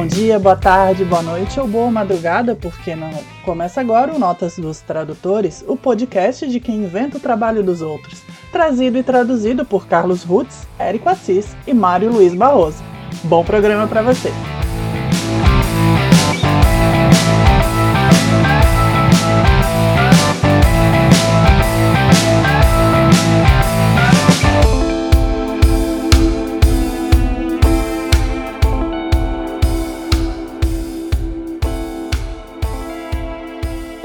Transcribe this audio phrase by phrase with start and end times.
[0.00, 3.10] Bom dia, boa tarde, boa noite ou boa madrugada, porque não.
[3.44, 8.22] Começa agora o Notas dos Tradutores, o podcast de quem inventa o trabalho dos outros.
[8.50, 12.82] Trazido e traduzido por Carlos Rutz, Érico Assis e Mário Luiz Barroso.
[13.24, 14.32] Bom programa para você!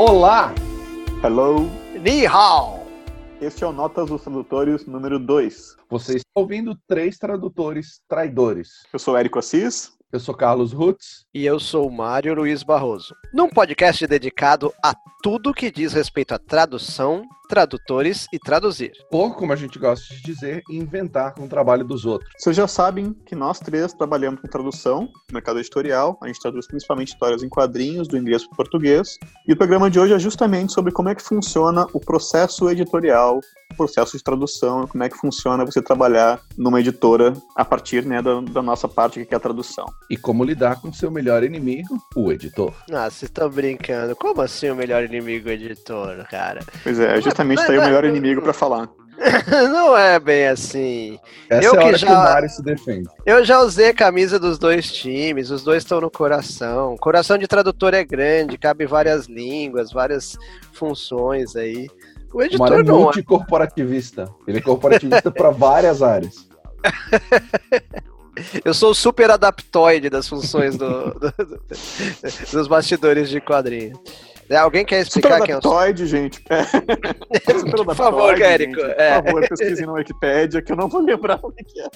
[0.07, 0.53] Olá!
[1.23, 1.67] Hello!
[1.99, 2.85] Ni hao!
[3.41, 5.77] Este é o Notas dos Tradutores número 2.
[5.89, 8.83] Você está ouvindo três tradutores traidores.
[8.93, 9.93] Eu sou Érico Assis.
[10.11, 11.25] Eu sou Carlos Rutz.
[11.33, 13.15] E eu sou Mário Luiz Barroso.
[13.33, 14.93] Num podcast dedicado a
[15.25, 18.91] tudo que diz respeito à tradução, tradutores e traduzir.
[19.11, 22.31] Ou, como a gente gosta de dizer, inventar com o trabalho dos outros.
[22.37, 26.15] Vocês já sabem que nós três trabalhamos com tradução no mercado editorial.
[26.21, 29.17] A gente traduz principalmente histórias em quadrinhos, do inglês para o português.
[29.47, 33.39] E o programa de hoje é justamente sobre como é que funciona o processo editorial,
[33.71, 38.21] o processo de tradução, como é que funciona você trabalhar numa editora a partir né,
[38.21, 39.85] da, da nossa parte que é a tradução.
[40.07, 42.73] E como lidar com seu melhor inimigo, o editor.
[42.91, 44.15] Ah, vocês estão brincando.
[44.15, 46.61] Como assim o melhor inimigo editor, cara?
[46.83, 48.89] Pois é, justamente está aí o melhor inimigo para falar.
[49.71, 51.17] Não é bem assim.
[51.49, 53.09] Essa Eu é a que hora já- que o Mário se defende.
[53.25, 56.93] Eu já usei a camisa dos dois times, os dois estão no coração.
[56.93, 60.37] O coração de tradutor é grande, cabe várias línguas, várias
[60.73, 61.87] funções aí.
[62.33, 63.03] O O Mário editor é não é.
[63.03, 64.29] multicorporativista.
[64.45, 66.49] Ele é corporativista para várias áreas.
[68.65, 71.61] Eu sou o super adaptoide das funções do- do- do-
[72.51, 73.97] dos bastidores de quadrinho.
[74.49, 76.43] É, Alguém quer explicar quem é o Superadaptoide, gente.
[76.49, 76.63] É.
[77.83, 78.79] Por favor, Érico.
[78.79, 79.21] É.
[79.21, 81.89] Por favor, pesquisem na Wikipédia, que eu não vou lembrar o que é.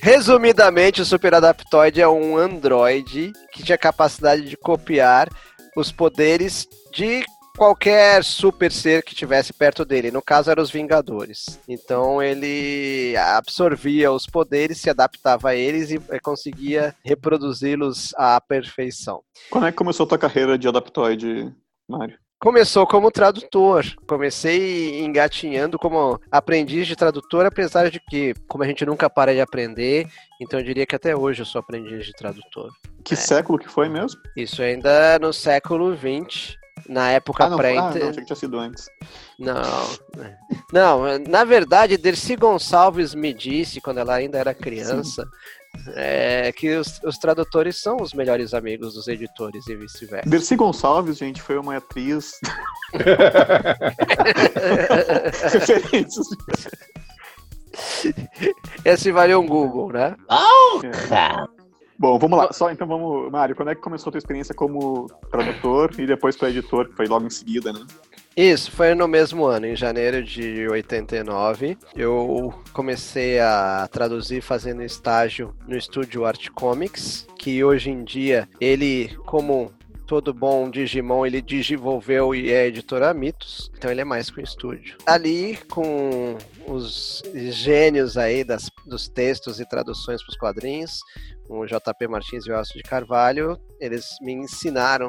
[0.00, 5.28] Resumidamente, o Super Adaptoid é um androide que tinha capacidade de copiar
[5.76, 7.24] os poderes de
[7.56, 10.10] qualquer super ser que tivesse perto dele.
[10.10, 11.60] No caso, eram os Vingadores.
[11.68, 19.22] Então, ele absorvia os poderes, se adaptava a eles e eh, conseguia reproduzi-los à perfeição.
[19.50, 21.52] Quando é que começou a tua carreira de adaptoide,
[21.88, 22.18] Mário?
[22.40, 23.84] Começou como tradutor.
[24.06, 29.40] Comecei engatinhando como aprendiz de tradutor, apesar de que, como a gente nunca para de
[29.40, 30.06] aprender,
[30.42, 32.70] então eu diria que até hoje eu sou aprendiz de tradutor.
[33.02, 33.16] Que É.
[33.16, 34.20] século que foi mesmo?
[34.36, 36.54] Isso ainda no século XX,
[36.88, 38.88] na época Ah, não, ah, não, achei que tinha sido antes.
[39.38, 39.62] Não,
[40.72, 45.26] não, na verdade, Dercy Gonçalves me disse, quando ela ainda era criança,
[45.94, 50.28] é, que os, os tradutores são os melhores amigos dos editores e vice-versa.
[50.28, 52.38] Dercy Gonçalves, gente, foi uma atriz.
[55.52, 56.26] Referências.
[58.84, 60.14] Esse valeu um Google, né?
[61.98, 62.52] Bom, vamos lá.
[62.52, 63.30] Só então vamos.
[63.30, 66.96] Mário, quando é que começou a tua experiência como tradutor e depois para editor, que
[66.96, 67.80] foi logo em seguida, né?
[68.36, 71.78] Isso, foi no mesmo ano, em janeiro de 89.
[71.94, 79.16] Eu comecei a traduzir fazendo estágio no estúdio Art Comics, que hoje em dia ele,
[79.24, 79.72] como
[80.04, 84.96] todo bom Digimon, ele desenvolveu e é editora Mitos, então ele é mais com estúdio.
[85.06, 86.36] Ali, com
[86.66, 91.00] os gênios aí das, dos textos e traduções para os quadrinhos,
[91.48, 95.08] o JP Martins e o Elcio de Carvalho, eles me ensinaram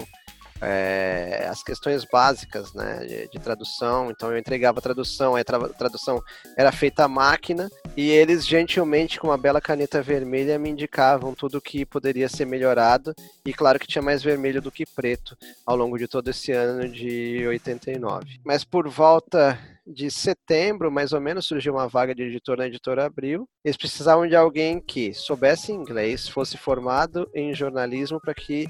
[0.62, 4.10] é, as questões básicas né, de, de tradução.
[4.12, 6.22] Então eu entregava a tradução, a tra- tradução
[6.58, 11.62] era feita à máquina e eles gentilmente com uma bela caneta vermelha me indicavam tudo
[11.62, 13.14] que poderia ser melhorado
[13.46, 16.88] e claro que tinha mais vermelho do que preto ao longo de todo esse ano
[16.90, 18.40] de 89.
[18.44, 23.06] Mas por volta de setembro, mais ou menos, surgiu uma vaga de editor na editora
[23.06, 23.48] Abril.
[23.64, 28.68] Eles precisavam de alguém que soubesse inglês, fosse formado em jornalismo para que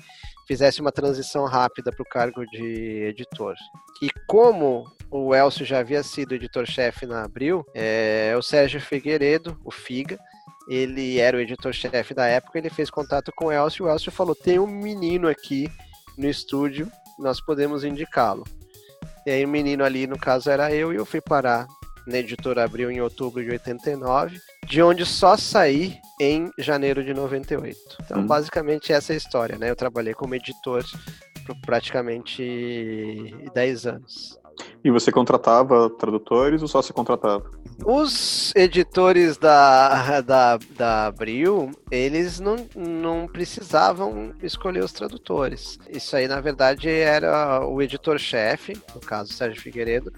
[0.48, 3.56] fizesse uma transição rápida para o cargo de editor.
[4.02, 9.72] E como o Elcio já havia sido editor-chefe na Abril, é, o Sérgio Figueiredo, o
[9.72, 10.20] Figa,
[10.68, 14.12] ele era o editor-chefe da época, ele fez contato com o Elcio, e o Elcio
[14.12, 15.70] falou, tem um menino aqui
[16.18, 18.44] no estúdio, nós podemos indicá-lo.
[19.26, 21.68] E aí o menino ali, no caso, era eu, e eu fui parar
[22.08, 27.78] na editora Abril em outubro de 89, de onde só saí em janeiro de 98.
[28.04, 28.28] Então, Hum.
[28.28, 29.70] basicamente, essa é a história, né?
[29.70, 30.84] Eu trabalhei como editor
[31.46, 34.40] por praticamente 10 anos.
[34.84, 37.44] E você contratava tradutores ou só se contratava?
[37.84, 45.78] Os editores da, da, da Abril, eles não, não precisavam escolher os tradutores.
[45.90, 50.14] Isso aí, na verdade, era o editor-chefe, no caso, Sérgio Figueiredo,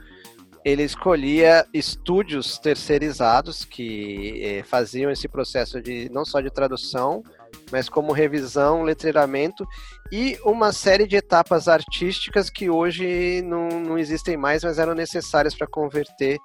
[0.68, 7.24] ele escolhia estúdios terceirizados que eh, faziam esse processo de não só de tradução,
[7.72, 9.66] mas como revisão, letreiramento
[10.12, 15.56] e uma série de etapas artísticas que hoje não, não existem mais, mas eram necessárias
[15.56, 16.38] para converter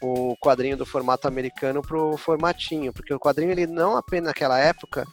[0.00, 4.58] o quadrinho do formato americano para o formatinho, porque o quadrinho ele não apenas naquela
[4.58, 5.04] época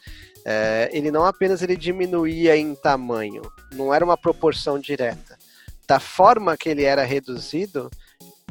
[0.46, 3.42] é, ele não apenas ele diminuía em tamanho,
[3.74, 5.38] não era uma proporção direta.
[5.86, 7.92] Da forma que ele era reduzido,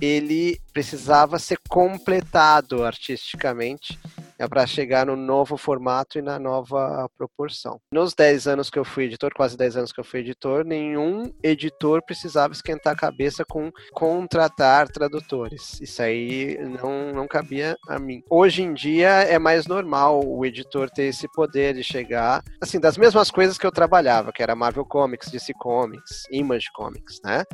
[0.02, 3.96] ele precisava ser completado artisticamente
[4.43, 7.81] é para chegar no novo formato e na nova proporção.
[7.93, 11.33] Nos 10 anos que eu fui editor, quase 10 anos que eu fui editor, nenhum
[11.44, 15.81] editor precisava esquentar a cabeça com contratar tradutores.
[15.81, 18.21] Isso aí não, não cabia a mim.
[18.29, 22.99] Hoje em dia é mais normal o editor ter esse poder de chegar, assim, das
[22.99, 27.44] mesmas coisas que eu trabalhava, que era Marvel Comics, DC Comics, Image Comics, né?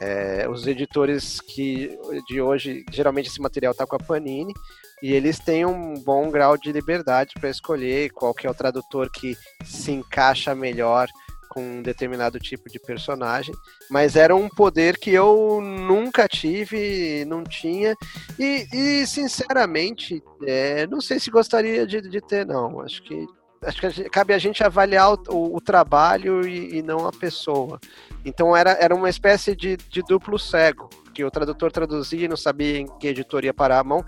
[0.00, 1.96] É, os editores que
[2.26, 4.52] de hoje, geralmente esse material está com a Panini,
[5.02, 9.10] e eles têm um bom grau de liberdade para escolher qual que é o tradutor
[9.10, 11.08] que se encaixa melhor
[11.52, 13.54] com um determinado tipo de personagem,
[13.90, 17.94] mas era um poder que eu nunca tive, não tinha,
[18.38, 22.80] e, e sinceramente, é, não sei se gostaria de, de, ter, não.
[22.80, 23.26] Acho que,
[23.66, 27.06] acho que a gente, cabe a gente avaliar o, o, o trabalho e, e, não
[27.06, 27.78] a pessoa.
[28.24, 32.36] Então era, era uma espécie de, de duplo cego, que o tradutor traduzia e não
[32.36, 34.02] sabia em que editor ia parar a mão,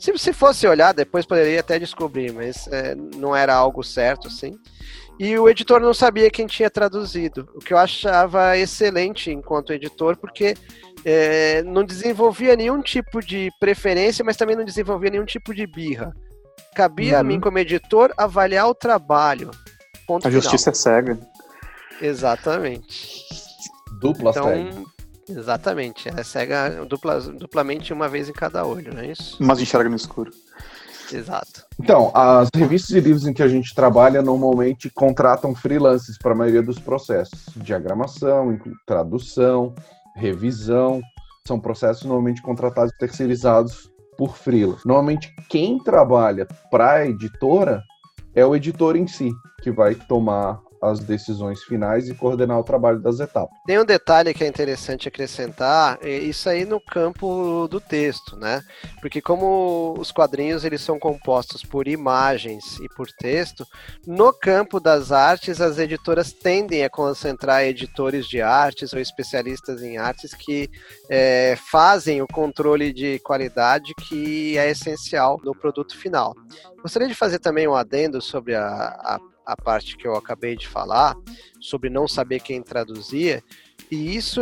[0.00, 4.58] se, se fosse olhar, depois poderia até descobrir, mas é, não era algo certo, assim.
[5.18, 10.16] E o editor não sabia quem tinha traduzido, o que eu achava excelente enquanto editor,
[10.16, 10.54] porque
[11.04, 16.14] é, não desenvolvia nenhum tipo de preferência, mas também não desenvolvia nenhum tipo de birra.
[16.74, 17.20] Cabia uhum.
[17.20, 19.50] a mim, como editor, avaliar o trabalho.
[20.06, 20.40] Ponto a final.
[20.40, 21.18] justiça é cega.
[22.00, 23.22] Exatamente.
[24.00, 24.82] Dupla então, cega.
[25.30, 26.08] Exatamente.
[26.08, 29.36] Ela é cega dupla, duplamente uma vez em cada olho, não é isso?
[29.40, 30.30] Mas enxerga no escuro.
[31.12, 31.64] Exato.
[31.78, 36.36] Então, as revistas e livros em que a gente trabalha normalmente contratam freelances para a
[36.36, 37.46] maioria dos processos.
[37.56, 39.74] Diagramação, tradução,
[40.14, 41.00] revisão.
[41.46, 44.76] São processos normalmente contratados e terceirizados por freela.
[44.84, 47.82] Normalmente, quem trabalha para a editora
[48.34, 49.32] é o editor em si,
[49.62, 53.56] que vai tomar as decisões finais e coordenar o trabalho das etapas.
[53.66, 58.62] Tem um detalhe que é interessante acrescentar, é isso aí no campo do texto, né?
[59.00, 63.66] Porque como os quadrinhos eles são compostos por imagens e por texto,
[64.06, 69.98] no campo das artes as editoras tendem a concentrar editores de artes ou especialistas em
[69.98, 70.70] artes que
[71.08, 76.34] é, fazem o controle de qualidade que é essencial no produto final.
[76.82, 80.68] Gostaria de fazer também um adendo sobre a, a a parte que eu acabei de
[80.68, 81.16] falar,
[81.60, 83.42] sobre não saber quem traduzia,
[83.90, 84.40] e isso,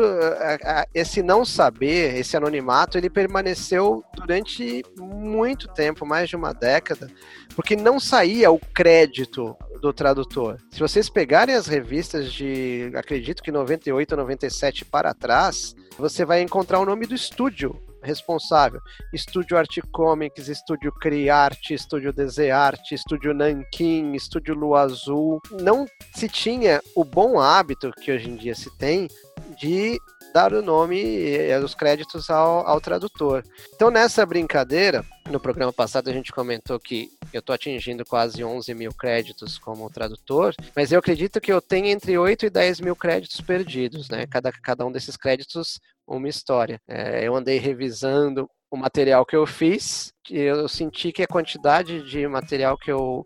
[0.95, 7.11] esse não saber, esse anonimato, ele permaneceu durante muito tempo, mais de uma década,
[7.57, 10.59] porque não saía o crédito do tradutor.
[10.71, 16.43] Se vocês pegarem as revistas de, acredito que 98 ou 97 para trás, você vai
[16.43, 18.81] encontrar o nome do estúdio responsável.
[19.13, 25.41] Estúdio Arte Comics, Estúdio Criarte, Estúdio Desearte, Estúdio Nankin, Estúdio Lua Azul.
[25.61, 29.09] Não se tinha o bom hábito que hoje em dia se tem
[29.57, 29.99] de
[30.33, 33.43] dar o nome e os créditos ao, ao tradutor.
[33.75, 38.73] Então, nessa brincadeira, no programa passado a gente comentou que eu estou atingindo quase 11
[38.75, 42.97] mil créditos como tradutor, mas eu acredito que eu tenho entre 8 e 10 mil
[42.97, 44.27] créditos perdidos, né?
[44.27, 46.81] Cada, cada um desses créditos, uma história.
[46.89, 52.27] É, eu andei revisando o material que eu fiz, eu senti que a quantidade de
[52.29, 53.25] material que eu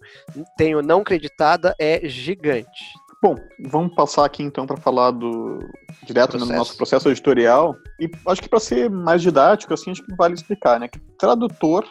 [0.56, 2.92] tenho não creditada é gigante.
[3.22, 3.36] Bom,
[3.66, 5.58] vamos passar aqui então para falar do
[6.04, 7.76] direto no nosso processo editorial.
[8.00, 10.88] E acho que para ser mais didático, assim, acho que vale explicar, né?
[10.88, 11.88] Que tradutor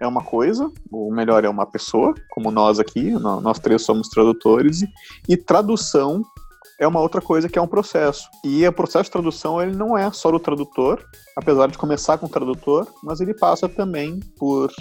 [0.00, 4.82] é uma coisa, ou melhor, é uma pessoa, como nós aqui, nós três somos tradutores,
[5.28, 6.22] e tradução
[6.80, 8.28] é uma outra coisa que é um processo.
[8.42, 11.04] E o processo de tradução ele não é só do tradutor,
[11.36, 14.72] apesar de começar com o tradutor, mas ele passa também por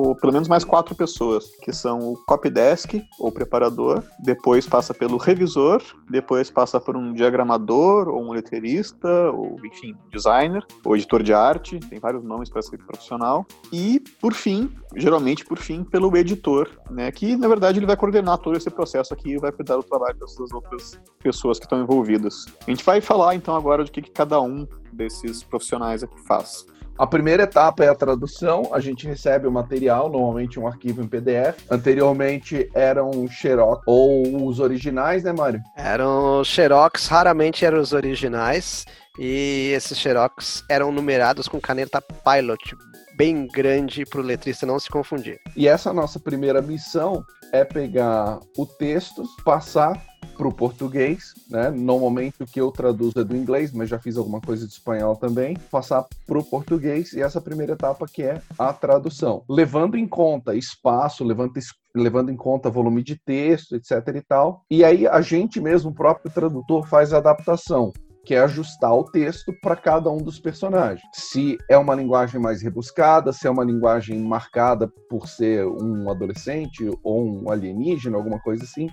[0.00, 5.18] por pelo menos mais quatro pessoas, que são o copydesk, ou preparador, depois passa pelo
[5.18, 11.34] revisor, depois passa por um diagramador, ou um letrista, ou, enfim, designer, ou editor de
[11.34, 16.70] arte, tem vários nomes para ser profissional, e, por fim, geralmente, por fim, pelo editor,
[16.90, 19.82] né, que, na verdade, ele vai coordenar todo esse processo aqui e vai cuidar do
[19.82, 22.46] trabalho dessas outras pessoas que estão envolvidas.
[22.66, 26.64] A gente vai falar, então, agora de que, que cada um desses profissionais aqui faz.
[27.00, 28.74] A primeira etapa é a tradução.
[28.74, 31.56] A gente recebe o material, normalmente um arquivo em PDF.
[31.70, 35.62] Anteriormente eram xerox ou os originais, né, Mário?
[35.74, 38.84] Eram xerox, raramente eram os originais.
[39.18, 42.76] E esses xerox eram numerados com caneta Pilot
[43.16, 45.38] bem grande para o letrista não se confundir.
[45.56, 50.09] E essa nossa primeira missão é pegar o texto, passar
[50.40, 51.68] para o português, né?
[51.70, 55.14] Normalmente o que eu traduzo é do inglês, mas já fiz alguma coisa de espanhol
[55.14, 60.08] também, passar para o português e essa primeira etapa que é a tradução, levando em
[60.08, 61.52] conta espaço, levando,
[61.94, 64.64] levando em conta volume de texto, etc e tal.
[64.70, 67.92] E aí a gente mesmo, o próprio tradutor, faz a adaptação
[68.24, 71.02] que é ajustar o texto para cada um dos personagens.
[71.12, 76.88] Se é uma linguagem mais rebuscada, se é uma linguagem marcada por ser um adolescente
[77.02, 78.88] ou um alienígena, alguma coisa assim,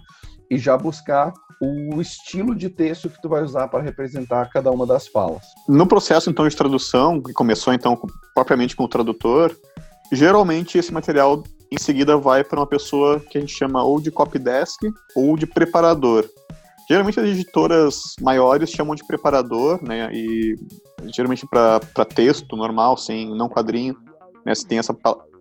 [0.49, 4.85] e já buscar o estilo de texto que tu vai usar para representar cada uma
[4.85, 5.43] das falas.
[5.67, 7.99] No processo então de tradução, que começou então
[8.33, 9.55] propriamente com o tradutor,
[10.11, 14.11] geralmente esse material em seguida vai para uma pessoa que a gente chama ou de
[14.11, 14.79] copydesk
[15.15, 16.29] ou de preparador.
[16.89, 20.09] Geralmente as editoras maiores chamam de preparador, né?
[20.13, 20.55] E
[21.13, 23.97] geralmente para texto normal, sem não quadrinho,
[24.45, 24.55] né?
[24.55, 24.95] Você tem essa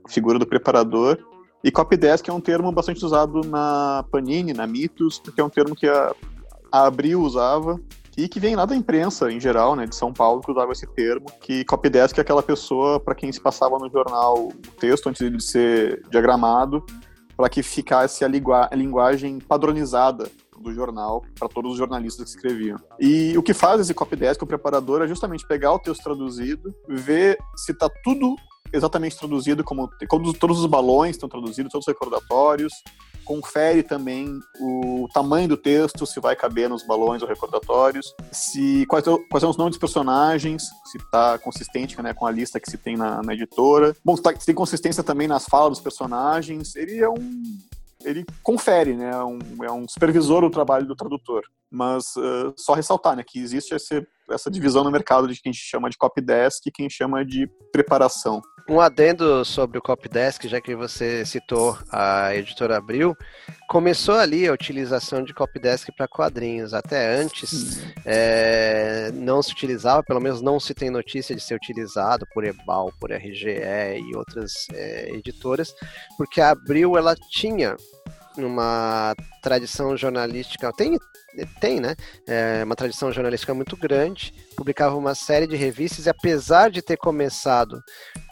[0.09, 1.19] figura do preparador.
[1.65, 5.75] E copydesk é um termo bastante usado na Panini, na Mitos, porque é um termo
[5.75, 6.15] que a,
[6.71, 7.81] a Abril usava
[8.17, 10.87] e que vem lá da imprensa em geral, né, de São Paulo, que usava esse
[10.87, 15.31] termo, que copydesk é aquela pessoa para quem se passava no jornal o texto antes
[15.31, 16.85] de ser diagramado,
[17.37, 22.79] para que ficasse a, a linguagem padronizada do jornal para todos os jornalistas que escreviam.
[22.99, 27.37] E o que faz esse copydesk, o preparador, é justamente pegar o texto traduzido, ver
[27.55, 28.35] se está tudo
[28.73, 32.73] exatamente traduzido como, como todos os balões estão traduzidos, todos os recordatórios,
[33.27, 39.05] confere também o tamanho do texto, se vai caber nos balões ou recordatórios, se quais,
[39.05, 42.79] quais são os nomes dos personagens, se está consistente né, com a lista que se
[42.79, 43.97] tem na, na editora.
[44.05, 47.59] Bom, se, tá, se tem consistência também nas falas dos personagens, ele é um
[48.05, 49.11] ele confere, né?
[49.11, 51.43] É um, é um supervisor do trabalho do tradutor.
[51.69, 55.91] Mas uh, só ressaltar, né, que existe esse, essa divisão no mercado de quem chama
[55.91, 58.41] de copydesk e quem chama de preparação.
[58.69, 63.17] Um adendo sobre o copydesk, já que você citou a editora Abril,
[63.69, 66.75] começou ali a utilização de copydesk para quadrinhos.
[66.75, 72.27] Até antes é, não se utilizava, pelo menos não se tem notícia de ser utilizado
[72.35, 75.73] por Ebal, por RGE e outras é, editoras,
[76.19, 77.77] porque a Abril ela tinha
[78.45, 80.99] uma tradição jornalística, tem,
[81.61, 81.95] tem né?
[82.27, 86.97] É uma tradição jornalística muito grande, publicava uma série de revistas e apesar de ter
[86.97, 87.81] começado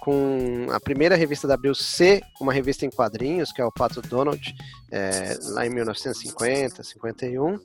[0.01, 4.03] com a primeira revista da Abril ser uma revista em quadrinhos, que é o Pato
[4.03, 4.55] Donald,
[4.91, 7.59] é, lá em 1950, 51,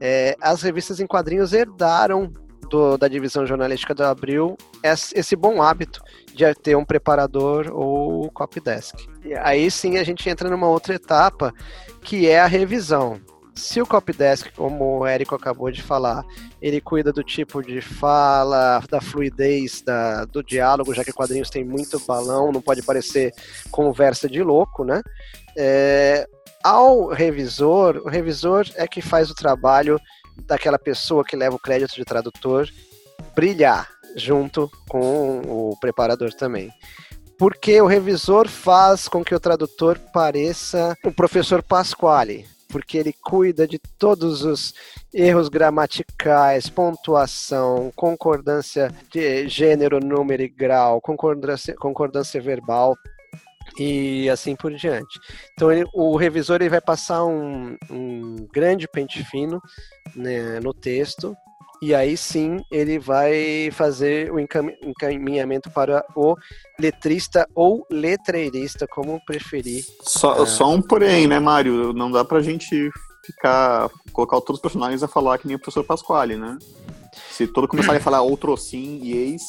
[0.00, 2.32] é, as revistas em quadrinhos herdaram
[2.70, 6.00] do, da divisão jornalística da Abril esse bom hábito
[6.32, 8.96] de ter um preparador ou copydesk.
[9.24, 11.52] E aí sim a gente entra numa outra etapa,
[12.00, 13.20] que é a revisão.
[13.54, 16.24] Se o copydesk, como o Érico acabou de falar,
[16.62, 21.64] ele cuida do tipo de fala, da fluidez da, do diálogo, já que quadrinhos tem
[21.64, 23.34] muito balão, não pode parecer
[23.70, 25.02] conversa de louco, né?
[25.58, 26.26] É,
[26.62, 29.98] ao revisor, o revisor é que faz o trabalho
[30.46, 32.68] daquela pessoa que leva o crédito de tradutor
[33.34, 36.70] brilhar junto com o preparador também.
[37.38, 43.66] Porque o revisor faz com que o tradutor pareça o professor Pasquale, porque ele cuida
[43.66, 44.74] de todos os
[45.12, 52.96] erros gramaticais, pontuação, concordância de gênero, número e grau, concordância, concordância verbal
[53.80, 55.18] e assim por diante.
[55.54, 59.58] Então ele, o revisor ele vai passar um, um grande pente fino
[60.14, 61.34] né, no texto
[61.82, 66.36] e aí sim ele vai fazer o encaminhamento para o
[66.78, 69.82] letrista ou letreirista, como preferir.
[70.02, 70.46] Só, é...
[70.46, 71.94] só um porém, né, Mário?
[71.94, 72.90] Não dá pra gente
[73.24, 76.58] ficar, colocar todos os personagens a falar que nem o professor Pasquale, né?
[77.30, 79.42] Se todo começar a falar outro sim e ex,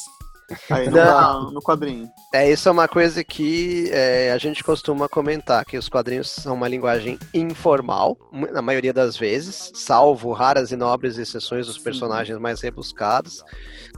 [0.70, 1.50] Aí não, não.
[1.52, 2.08] no quadrinho.
[2.32, 6.54] É, isso é uma coisa que é, a gente costuma comentar, que os quadrinhos são
[6.54, 12.60] uma linguagem informal, na maioria das vezes, salvo raras e nobres exceções dos personagens mais
[12.60, 13.44] rebuscados,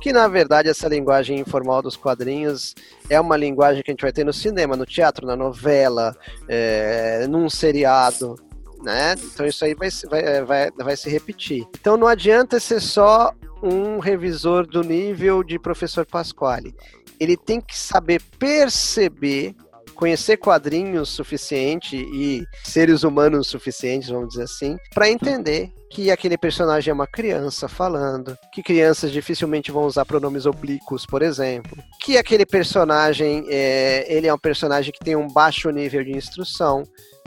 [0.00, 2.74] que na verdade essa linguagem informal dos quadrinhos
[3.08, 6.16] é uma linguagem que a gente vai ter no cinema, no teatro, na novela,
[6.48, 8.36] é, num seriado,
[8.82, 9.14] né?
[9.32, 11.66] Então isso aí vai, vai, vai, vai se repetir.
[11.80, 13.32] Então não adianta ser só
[13.64, 16.74] um revisor do nível de professor Pasquale.
[17.18, 19.54] Ele tem que saber perceber,
[19.94, 26.90] conhecer quadrinhos suficiente e seres humanos suficientes, vamos dizer assim, para entender que aquele personagem
[26.90, 32.44] é uma criança falando, que crianças dificilmente vão usar pronomes oblíquos, por exemplo, que aquele
[32.44, 36.82] personagem é, ele é um personagem que tem um baixo nível de instrução,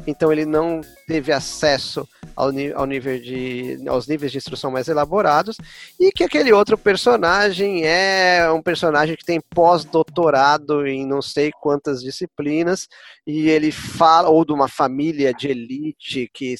[0.07, 5.57] então ele não teve acesso ao, ao nível de, aos níveis de instrução mais elaborados,
[5.99, 12.01] e que aquele outro personagem é um personagem que tem pós-doutorado em não sei quantas
[12.01, 12.87] disciplinas,
[13.25, 16.55] e ele fala, ou de uma família de elite que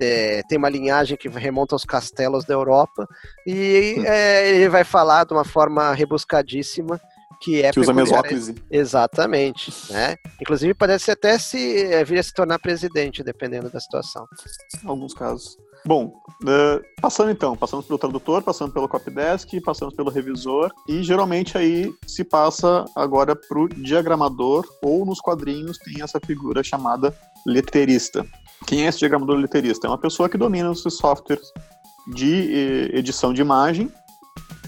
[0.00, 3.06] é, tem uma linhagem que remonta aos castelos da Europa,
[3.46, 6.98] e é, ele vai falar de uma forma rebuscadíssima
[7.40, 8.54] que é que usa mesóclise.
[8.70, 10.16] Exatamente, né?
[10.40, 14.26] Inclusive parece até se é, vir a se tornar presidente, dependendo da situação.
[14.84, 15.56] Em alguns casos.
[15.84, 21.56] Bom, uh, passando então, passamos pelo tradutor, passando pelo copydesk, passamos pelo revisor e geralmente
[21.56, 27.16] aí se passa agora para o diagramador ou nos quadrinhos tem essa figura chamada
[27.46, 28.26] letreirista.
[28.66, 29.86] Quem é esse diagramador letreirista?
[29.86, 31.50] É uma pessoa que domina os softwares
[32.08, 33.90] de eh, edição de imagem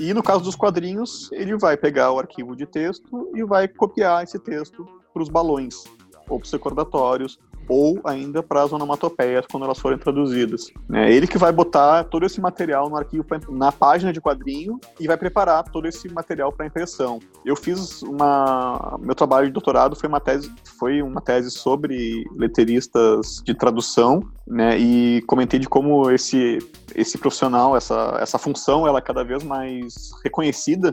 [0.00, 4.24] e no caso dos quadrinhos, ele vai pegar o arquivo de texto e vai copiar
[4.24, 5.84] esse texto para os balões,
[6.28, 7.38] ou para os recordatórios,
[7.68, 10.70] ou ainda para as onomatopeias quando elas forem traduzidas.
[10.92, 14.80] É ele que vai botar todo esse material no arquivo pra, na página de quadrinho
[14.98, 17.18] e vai preparar todo esse material para impressão.
[17.44, 23.42] Eu fiz uma meu trabalho de doutorado foi uma tese foi uma tese sobre letreiristas
[23.44, 24.78] de tradução, né?
[24.78, 26.58] E comentei de como esse
[26.94, 30.92] esse profissional, essa essa função, ela é cada vez mais reconhecida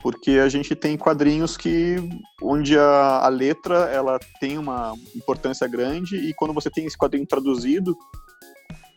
[0.00, 1.96] porque a gente tem quadrinhos que
[2.42, 7.26] onde a, a, letra ela tem uma importância grande e quando você tem esse quadrinho
[7.26, 7.96] traduzido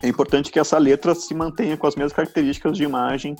[0.01, 3.35] é importante que essa letra se mantenha com as mesmas características de imagem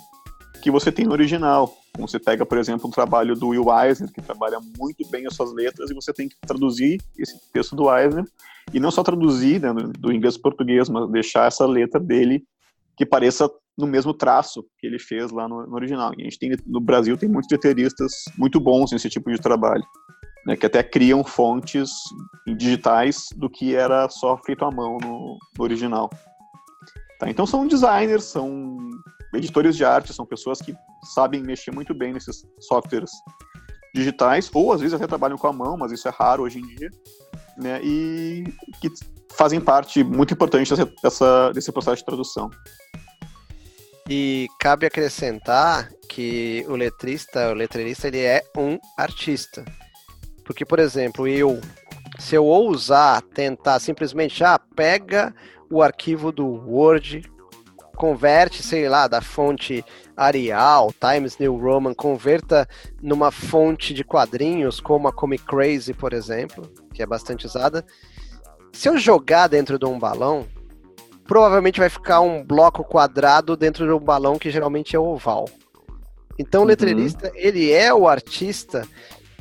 [0.62, 1.70] que você tem no original.
[1.90, 5.34] Então, você pega, por exemplo, um trabalho do Will Eisner, que trabalha muito bem as
[5.34, 8.24] suas letras, e você tem que traduzir esse texto do Eisner,
[8.72, 12.42] e não só traduzir né, do inglês para português, mas deixar essa letra dele
[12.96, 16.12] que pareça no mesmo traço que ele fez lá no, no original.
[16.16, 19.84] E a gente tem, no Brasil tem muitos letreiristas muito bons nesse tipo de trabalho,
[20.46, 21.90] né, que até criam fontes
[22.56, 26.08] digitais do que era só feito à mão no, no original.
[27.18, 28.78] Tá, então são designers, são
[29.34, 30.74] editores de arte, são pessoas que
[31.14, 33.10] sabem mexer muito bem nesses softwares
[33.94, 36.66] digitais, ou às vezes até trabalham com a mão, mas isso é raro hoje em
[36.66, 36.90] dia,
[37.56, 38.44] né, e
[38.80, 38.88] que
[39.36, 42.50] fazem parte muito importante dessa, desse processo de tradução.
[44.08, 49.64] E cabe acrescentar que o letrista, o letreirista, ele é um artista.
[50.44, 51.58] Porque, por exemplo, eu,
[52.18, 55.34] se eu ousar tentar simplesmente, ah, pega
[55.70, 57.22] o arquivo do Word,
[57.96, 59.82] converte, sei lá, da fonte
[60.14, 62.68] Arial, Times New Roman, converta
[63.00, 67.84] numa fonte de quadrinhos, como a Comic Crazy, por exemplo, que é bastante usada.
[68.74, 70.46] Se eu jogar dentro de um balão,
[71.26, 75.48] provavelmente vai ficar um bloco quadrado dentro de um balão que geralmente é oval.
[76.38, 76.68] Então o uhum.
[76.68, 77.34] letreirista, uhum.
[77.36, 78.86] ele é o artista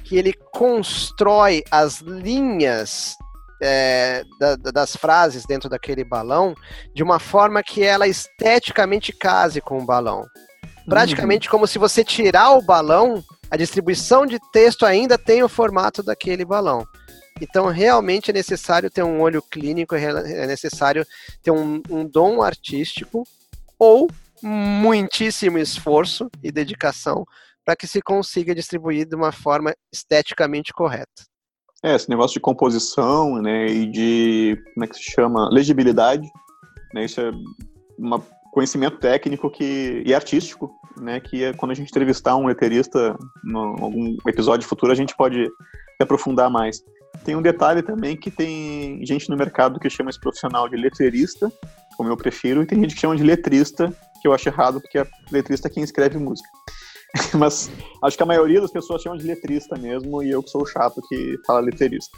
[0.04, 3.16] que ele constrói as linhas
[3.60, 6.54] é, da, das frases dentro daquele balão
[6.94, 10.26] de uma forma que ela esteticamente case com o balão.
[10.86, 11.52] Praticamente uhum.
[11.52, 16.46] como se você tirar o balão, a distribuição de texto ainda tem o formato daquele
[16.46, 16.86] balão.
[17.42, 21.06] Então, realmente é necessário ter um olho clínico, é necessário
[21.42, 23.24] ter um, um dom artístico
[23.78, 24.10] ou
[24.42, 27.26] muitíssimo esforço e dedicação
[27.66, 31.24] para que se consiga distribuir de uma forma esteticamente correta.
[31.82, 36.26] É, esse negócio de composição, né, e de, como é que se chama, legibilidade,
[36.94, 37.32] né, isso é
[38.00, 43.18] um conhecimento técnico que, e artístico, né, que é quando a gente entrevistar um leterista
[43.46, 45.50] em algum episódio futuro, a gente pode
[46.00, 46.82] aprofundar mais.
[47.24, 51.52] Tem um detalhe também que tem gente no mercado que chama esse profissional de letreirista,
[51.96, 55.00] como eu prefiro, e tem gente que chama de letrista, que eu acho errado, porque
[55.00, 56.50] é letrista quem escreve música.
[57.38, 57.72] Mas
[58.04, 60.66] acho que a maioria das pessoas chamam de letrista mesmo, e eu que sou o
[60.66, 62.18] chato que fala letreirista.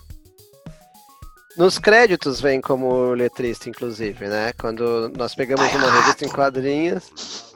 [1.58, 4.52] Nos créditos vem como letrista, inclusive, né?
[4.60, 7.10] Quando nós pegamos uma revista em quadrinhos.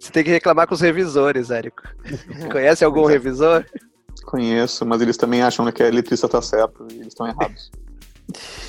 [0.00, 1.82] Você tem que reclamar com os revisores, Érico.
[2.50, 3.64] Conhece algum revisor?
[4.28, 7.70] Conheço, mas eles também acham que a eletrista tá certo e eles estão errados.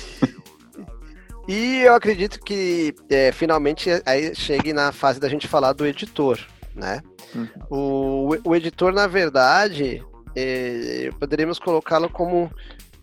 [1.46, 6.40] e eu acredito que é, finalmente aí chegue na fase da gente falar do editor,
[6.74, 7.02] né?
[7.34, 7.48] Uhum.
[7.68, 10.02] O, o editor, na verdade,
[10.34, 12.50] é, poderíamos colocá-lo como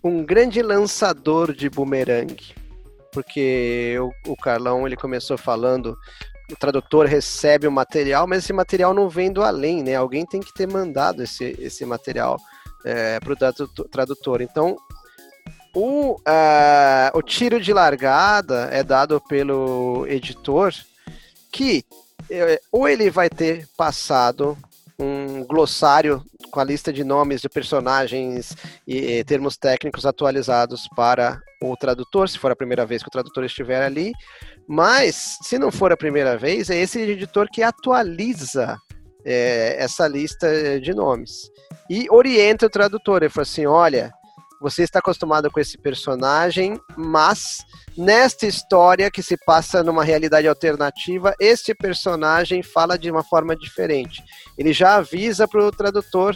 [0.03, 2.55] um grande lançador de bumerangue,
[3.11, 5.95] porque o, o Carlão ele começou falando
[6.51, 9.95] o tradutor recebe o material, mas esse material não vem do além, né?
[9.95, 12.37] Alguém tem que ter mandado esse, esse material
[12.85, 14.41] é, para o tradutor.
[14.41, 14.77] Então,
[15.75, 20.73] o, uh, o tiro de largada é dado pelo editor,
[21.51, 21.83] que
[22.29, 24.57] é, ou ele vai ter passado
[24.99, 28.55] um glossário com a lista de nomes de personagens
[28.87, 33.11] e, e termos técnicos atualizados para o tradutor, se for a primeira vez que o
[33.11, 34.11] tradutor estiver ali.
[34.67, 38.77] Mas, se não for a primeira vez, é esse editor que atualiza
[39.25, 41.49] é, essa lista de nomes
[41.89, 43.23] e orienta o tradutor.
[43.23, 44.11] Ele fala assim: olha,
[44.59, 47.57] você está acostumado com esse personagem, mas
[47.97, 54.23] nesta história que se passa numa realidade alternativa, este personagem fala de uma forma diferente.
[54.57, 56.35] Ele já avisa para o tradutor.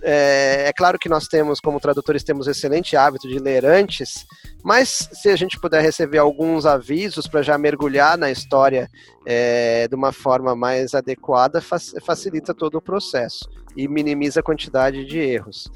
[0.00, 4.24] É, é, claro que nós temos, como tradutores, temos excelente hábito de ler antes,
[4.62, 8.88] mas se a gente puder receber alguns avisos para já mergulhar na história
[9.26, 15.18] é, de uma forma mais adequada, facilita todo o processo e minimiza a quantidade de
[15.18, 15.70] erros.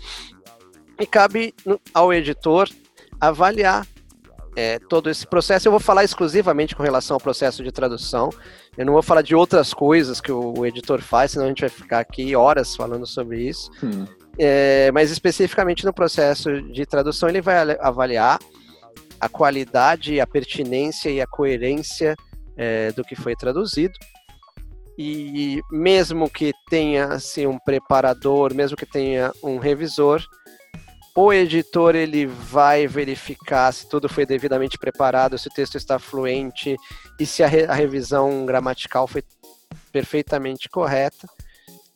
[1.01, 1.55] E cabe
[1.93, 2.69] ao editor
[3.21, 3.87] avaliar
[4.57, 5.67] é, todo esse processo.
[5.67, 8.31] Eu vou falar exclusivamente com relação ao processo de tradução.
[8.77, 11.71] Eu não vou falar de outras coisas que o, editor faz, senão a gente vai
[11.71, 13.71] ficar aqui horas falando sobre isso.
[13.83, 14.07] Hum.
[14.39, 18.39] É, mas especificamente no processo de tradução, ele vai avaliar
[19.21, 22.17] a qualidade, a pertinência e a coerência
[22.57, 23.95] é, do que foi traduzido.
[24.99, 30.23] E mesmo que tenha assim, um preparador, mesmo que tenha um revisor,
[31.15, 36.77] o editor ele vai verificar se tudo foi devidamente preparado, se o texto está fluente
[37.21, 39.23] e se a, re a revisão gramatical foi
[39.93, 41.29] perfeitamente correta.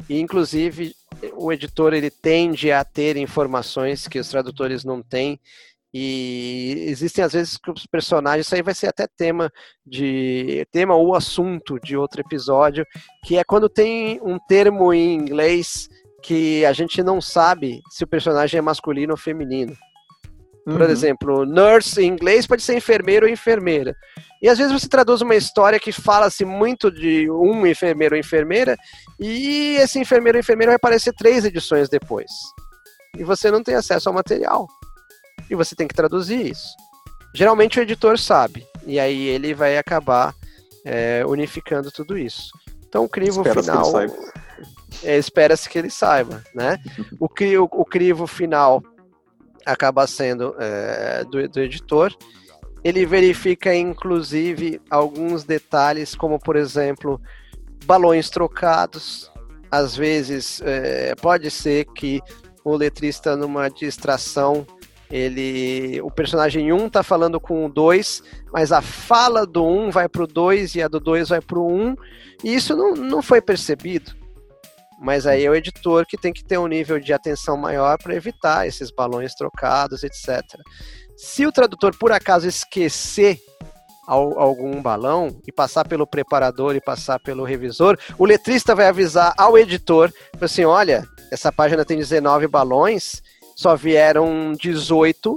[0.09, 0.95] E, inclusive,
[1.35, 5.41] o editor ele tende a ter informações que os tradutores não têm.
[5.93, 9.51] E existem às vezes que os personagens, isso aí vai ser até tema
[9.85, 12.85] de tema ou assunto de outro episódio,
[13.25, 15.89] que é quando tem um termo em inglês
[16.27, 19.77] que a gente não sabe se o personagem é masculino ou feminino.
[20.65, 20.89] Por uhum.
[20.89, 23.95] exemplo, nurse em inglês pode ser enfermeiro ou enfermeira.
[24.43, 28.77] E às vezes você traduz uma história que fala-se muito de um enfermeiro ou enfermeira,
[29.21, 32.33] e esse enfermeiro ou enfermeira vai aparecer três edições depois.
[33.17, 34.67] E você não tem acesso ao material.
[35.49, 36.75] E você tem que traduzir isso.
[37.33, 40.35] Geralmente o editor sabe, e aí ele vai acabar
[40.85, 42.51] é, unificando tudo isso.
[42.89, 43.93] Então o crivo final
[45.03, 46.79] é, espera-se que ele saiba, né?
[47.21, 48.83] O, cri, o, o crivo final
[49.65, 52.17] acaba sendo é, do, do editor.
[52.85, 57.21] Ele verifica, inclusive, alguns detalhes, como, por exemplo,
[57.85, 59.31] balões trocados.
[59.71, 62.21] Às vezes, é, pode ser que
[62.63, 64.67] o letrista, numa distração,
[65.11, 70.09] ele o personagem 1 tá falando com o 2, mas a fala do 1 vai
[70.09, 71.97] pro 2 e a do 2 vai pro 1,
[72.43, 74.15] e isso não, não foi percebido.
[75.01, 78.15] Mas aí é o editor que tem que ter um nível de atenção maior para
[78.15, 80.43] evitar esses balões trocados, etc.
[81.17, 83.39] Se o tradutor por acaso esquecer
[84.07, 89.59] algum balão e passar pelo preparador e passar pelo revisor, o letrista vai avisar ao
[89.59, 93.21] editor, assim, olha, essa página tem 19 balões,
[93.57, 95.37] só vieram 18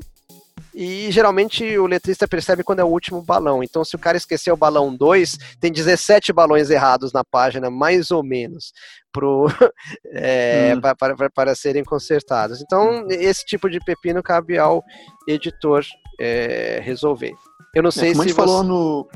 [0.73, 3.63] e geralmente o letrista percebe quando é o último balão.
[3.63, 8.11] Então, se o cara esqueceu o balão 2, tem 17 balões errados na página, mais
[8.11, 8.71] ou menos,
[9.11, 9.47] pro,
[10.13, 10.81] é, hum.
[10.81, 12.61] para, para, serem consertados.
[12.61, 14.83] Então, esse tipo de pepino cabe ao
[15.27, 15.83] editor
[16.19, 17.33] é, resolver.
[17.75, 18.29] Eu não é, sei é, como se.
[18.29, 18.47] A gente você...
[18.47, 19.07] falou no,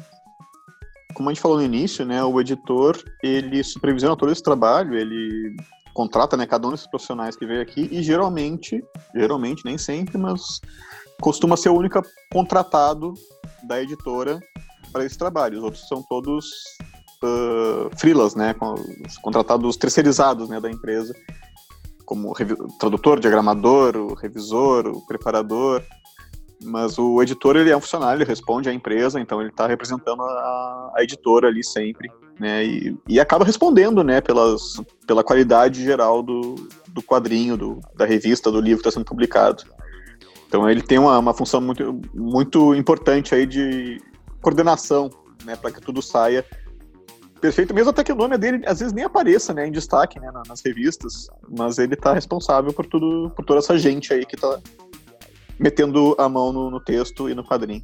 [1.13, 5.55] como a gente falou no início, né, o editor ele supervisiona todo esse trabalho, ele
[5.93, 8.83] contrata né, cada um desses profissionais que veio aqui e geralmente,
[9.15, 10.59] geralmente, nem sempre, mas
[11.21, 12.01] costuma ser o único
[12.31, 13.13] contratado
[13.63, 14.39] da editora
[14.91, 15.59] para esse trabalho.
[15.59, 16.45] Os outros são todos
[17.25, 18.55] uh, freelas, né,
[19.21, 21.13] contratados terceirizados né, da empresa,
[22.05, 22.33] como
[22.79, 25.81] tradutor, diagramador, o revisor, o preparador.
[26.63, 30.21] Mas o editor ele é um funcionário, ele responde à empresa, então ele está representando
[30.21, 32.09] a, a, editora ali sempre,
[32.39, 32.63] né?
[32.63, 34.21] E, e, acaba respondendo, né?
[34.21, 36.55] Pelas, pela qualidade geral do,
[36.87, 39.63] do quadrinho, do, da revista, do livro que está sendo publicado.
[40.47, 43.99] Então ele tem uma, uma função muito, muito importante aí de
[44.41, 45.09] coordenação,
[45.43, 46.45] né, para que tudo saia
[47.43, 50.31] perfeito, mesmo até que o nome dele às vezes nem apareça, né, em destaque, né,
[50.47, 54.61] nas revistas, mas ele está responsável por tudo, por toda essa gente aí que está
[55.59, 57.83] metendo a mão no, no texto e no quadrinho.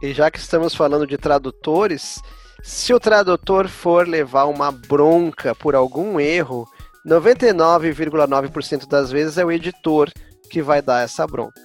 [0.00, 2.22] E já que estamos falando de tradutores,
[2.62, 6.66] se o tradutor for levar uma bronca por algum erro,
[7.06, 10.10] 99,9% das vezes é o editor
[10.48, 11.60] que vai dar essa bronca,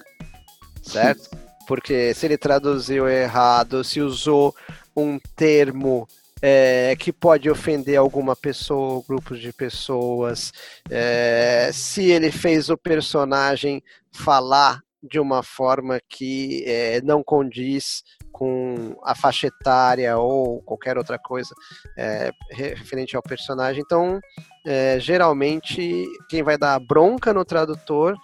[0.82, 1.30] certo?
[1.66, 4.54] Porque se ele traduziu errado, se usou
[4.94, 6.06] um termo
[6.42, 10.52] é, que pode ofender alguma pessoa ou grupos de pessoas,
[10.90, 18.96] é, se ele fez o personagem falar de uma forma que é, não condiz com
[19.02, 21.54] a faixa etária ou qualquer outra coisa
[21.96, 23.82] é, referente ao personagem.
[23.84, 24.20] Então,
[24.66, 28.14] é, geralmente, quem vai dar bronca no tradutor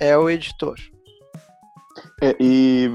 [0.00, 0.76] é o editor.
[2.22, 2.90] É, e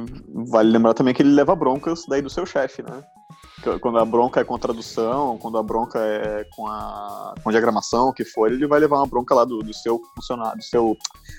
[0.50, 3.04] vale lembrar também que ele leva broncas daí do seu chefe, né?
[3.80, 7.52] Quando a bronca é com a tradução, quando a bronca é com a, com a
[7.52, 10.64] diagramação, o que for, ele vai levar uma bronca lá do, do seu funcionário, do
[10.64, 10.98] seu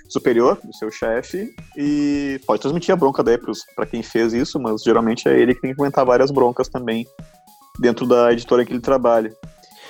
[0.09, 3.39] superior, do seu chefe, e pode transmitir a bronca daí
[3.75, 7.07] para quem fez isso, mas geralmente é ele que tem que aguentar várias broncas também
[7.79, 9.35] dentro da editora que ele trabalha.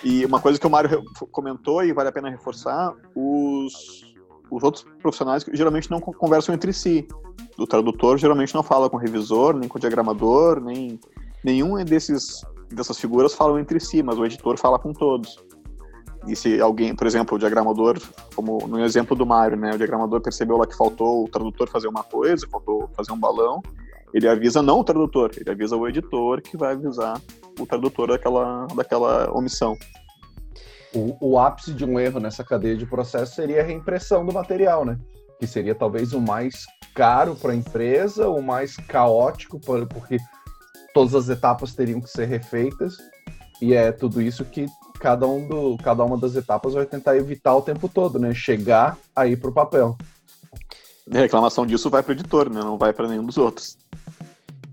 [0.05, 3.73] E uma coisa que o Mário comentou e vale a pena reforçar, os,
[4.51, 7.07] os outros profissionais geralmente não conversam entre si.
[7.57, 10.99] O tradutor geralmente não fala com o revisor, nem com o diagramador, nem
[11.45, 12.43] nenhum desses
[12.75, 15.37] dessas figuras falam entre si, mas o editor fala com todos.
[16.27, 18.01] E se alguém, por exemplo, o diagramador,
[18.35, 21.89] como no exemplo do Mário, né, o diagramador percebeu lá que faltou o tradutor fazer
[21.89, 23.61] uma coisa, faltou fazer um balão,
[24.15, 27.21] ele avisa não o tradutor, ele avisa o editor que vai avisar
[27.59, 29.77] o tradutor daquela, daquela omissão.
[30.95, 34.85] O, o ápice de um erro nessa cadeia de processo seria a reimpressão do material,
[34.85, 34.99] né?
[35.41, 40.19] Que seria talvez o mais caro para a empresa, o mais caótico, porque
[40.93, 42.97] todas as etapas teriam que ser refeitas
[43.61, 44.67] e é tudo isso que
[44.99, 48.35] cada um do cada uma das etapas vai tentar evitar o tempo todo, né?
[48.35, 49.97] Chegar aí para o papel.
[51.13, 52.61] A reclamação disso vai para o editor, né?
[52.61, 53.77] Não vai para nenhum dos outros.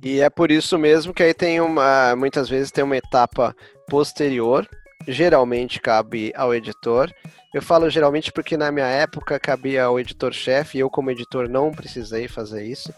[0.02, 3.56] E é por isso mesmo que aí tem uma, muitas vezes tem uma etapa
[3.90, 4.68] posterior,
[5.08, 7.12] geralmente cabe ao editor.
[7.54, 11.72] Eu falo geralmente porque na minha época cabia ao editor-chefe e eu como editor não
[11.72, 12.94] precisei fazer isso,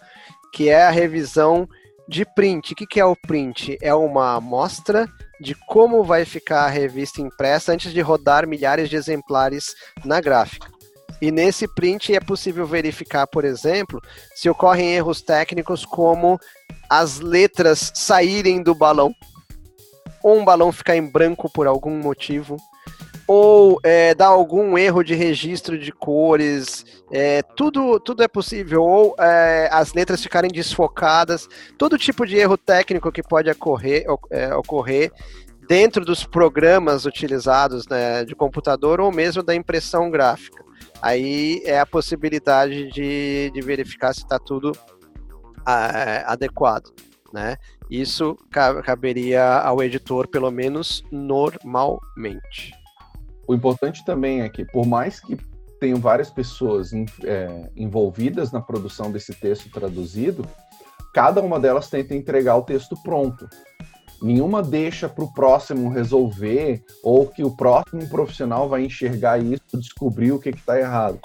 [0.54, 1.68] que é a revisão
[2.08, 2.74] de print.
[2.74, 3.78] O que, que é o print?
[3.82, 5.08] É uma amostra
[5.40, 9.74] de como vai ficar a revista impressa antes de rodar milhares de exemplares
[10.06, 10.70] na gráfica.
[11.22, 14.02] E nesse print é possível verificar, por exemplo,
[14.36, 16.40] se ocorrem erros técnicos como
[16.90, 19.14] as letras saírem do balão,
[20.24, 22.58] ou um balão ficar em branco por algum motivo,
[23.34, 29.16] ou é, dar algum erro de registro de cores, é, tudo, tudo é possível, ou
[29.18, 35.14] é, as letras ficarem desfocadas, todo tipo de erro técnico que pode ocorrer, é, ocorrer
[35.66, 40.66] dentro dos programas utilizados né, de computador ou mesmo da impressão gráfica.
[41.02, 44.74] Aí é a possibilidade de, de verificar se está tudo
[46.26, 46.92] adequado.
[47.32, 47.56] Né?
[47.90, 48.36] Isso
[48.84, 52.81] caberia ao editor, pelo menos normalmente.
[53.52, 55.38] O importante também é que, por mais que
[55.78, 60.48] tenham várias pessoas é, envolvidas na produção desse texto traduzido,
[61.14, 63.50] cada uma delas tenta entregar o texto pronto.
[64.22, 70.32] Nenhuma deixa para o próximo resolver ou que o próximo profissional vai enxergar isso, descobrir
[70.32, 71.20] o que está errado.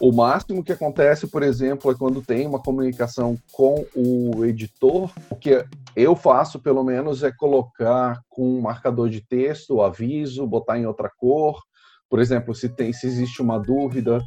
[0.00, 5.36] O máximo que acontece, por exemplo, é quando tem uma comunicação com o editor, o
[5.36, 5.62] que
[5.94, 11.60] eu faço, pelo menos, é colocar com marcador de texto, aviso, botar em outra cor.
[12.08, 14.22] Por exemplo, se, tem, se existe uma dúvida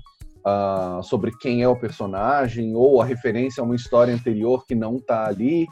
[0.46, 4.98] uh, sobre quem é o personagem ou a referência a uma história anterior que não
[4.98, 5.66] está ali,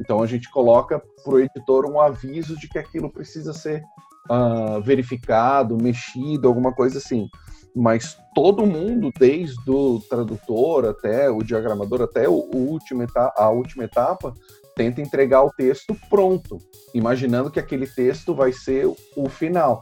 [0.00, 3.84] então a gente coloca para o editor um aviso de que aquilo precisa ser
[4.28, 7.28] uh, verificado, mexido, alguma coisa assim
[7.74, 13.04] mas todo mundo, desde o tradutor até o diagramador, até o, último
[13.36, 14.32] a última etapa,
[14.76, 16.58] tenta entregar o texto pronto,
[16.94, 19.80] imaginando que aquele texto vai ser o final.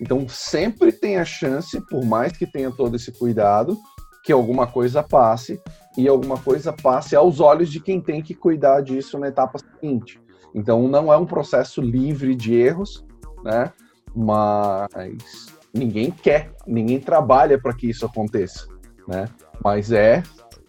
[0.00, 3.76] Então, sempre tem a chance, por mais que tenha todo esse cuidado,
[4.24, 5.60] que alguma coisa passe
[5.96, 10.20] e alguma coisa passe aos olhos de quem tem que cuidar disso na etapa seguinte.
[10.54, 13.04] Então, não é um processo livre de erros,
[13.44, 13.72] né?
[14.14, 18.66] Mas ninguém quer, ninguém trabalha para que isso aconteça,
[19.08, 19.28] né?
[19.62, 20.22] Mas é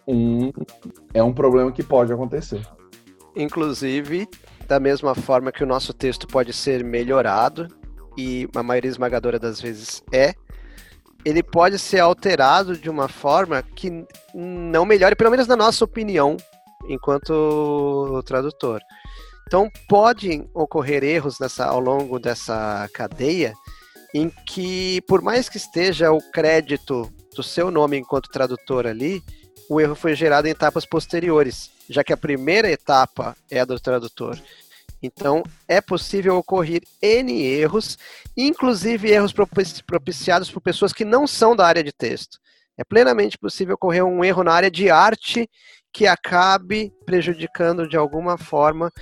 [0.06, 0.50] um
[1.12, 2.60] é um problema que pode acontecer.
[3.36, 4.28] Inclusive,
[4.66, 7.68] da mesma forma que o nosso texto pode ser melhorado
[8.16, 10.34] e a maioria esmagadora das vezes é,
[11.24, 16.36] ele pode ser alterado de uma forma que não melhore, pelo menos na nossa opinião,
[16.88, 18.80] enquanto tradutor.
[19.46, 23.52] Então, podem ocorrer erros nessa, ao longo dessa cadeia
[24.14, 29.20] em que, por mais que esteja o crédito do seu nome enquanto tradutor ali,
[29.68, 33.80] o erro foi gerado em etapas posteriores, já que a primeira etapa é a do
[33.80, 34.38] tradutor.
[35.02, 37.98] Então, é possível ocorrer N erros,
[38.36, 39.34] inclusive erros
[39.84, 42.38] propiciados por pessoas que não são da área de texto.
[42.78, 45.50] É plenamente possível ocorrer um erro na área de arte
[45.92, 48.92] que acabe prejudicando de alguma forma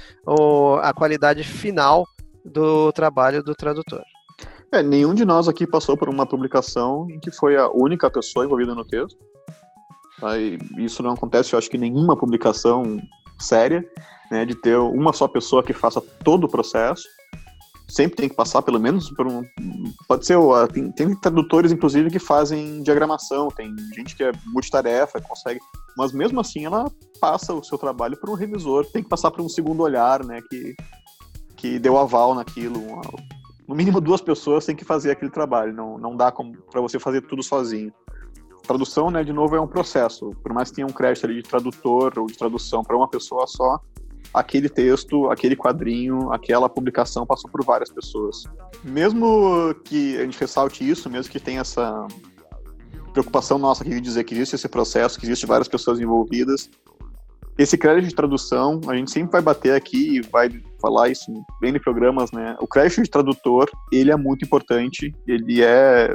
[0.82, 2.06] a qualidade final
[2.44, 4.02] do trabalho do tradutor.
[4.72, 8.46] É, nenhum de nós aqui passou por uma publicação em que foi a única pessoa
[8.46, 9.18] envolvida no texto.
[10.18, 10.38] Tá?
[10.78, 12.96] isso não acontece, eu acho que nenhuma publicação
[13.40, 13.84] séria,
[14.30, 17.02] né, de ter uma só pessoa que faça todo o processo.
[17.88, 19.42] Sempre tem que passar, pelo menos, por um.
[20.08, 20.38] Pode ser.
[20.72, 25.60] Tem, tem tradutores, inclusive, que fazem diagramação, tem gente que é multitarefa, consegue.
[25.98, 29.42] Mas mesmo assim, ela passa o seu trabalho para um revisor, tem que passar por
[29.42, 30.74] um segundo olhar, né, que,
[31.56, 32.80] que deu aval naquilo.
[33.66, 37.22] No mínimo duas pessoas têm que fazer aquele trabalho, não, não dá para você fazer
[37.22, 37.92] tudo sozinho.
[38.62, 40.30] Tradução, né, de novo, é um processo.
[40.42, 43.46] Por mais que tenha um crédito ali de tradutor ou de tradução para uma pessoa
[43.46, 43.80] só,
[44.32, 48.44] aquele texto, aquele quadrinho, aquela publicação passou por várias pessoas.
[48.84, 52.06] Mesmo que a gente ressalte isso, mesmo que tenha essa
[53.12, 56.70] preocupação nossa aqui de dizer que existe esse processo, que existe várias pessoas envolvidas,
[57.58, 61.74] esse crédito de tradução, a gente sempre vai bater aqui e vai falar isso bem
[61.74, 62.56] em programas, né?
[62.60, 66.14] O crédito de tradutor, ele é muito importante, ele é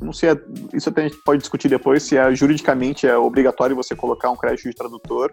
[0.00, 0.30] não sei,
[0.72, 4.36] isso até a gente pode discutir depois se é juridicamente é obrigatório você colocar um
[4.36, 5.28] crédito de tradutor,